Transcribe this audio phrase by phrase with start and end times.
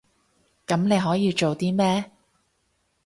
[0.65, 2.09] 噉你可以做啲咩？